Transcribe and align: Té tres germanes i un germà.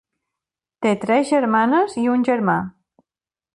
Té 0.85 0.93
tres 1.03 1.29
germanes 1.33 1.95
i 2.07 2.09
un 2.17 2.27
germà. 2.31 2.59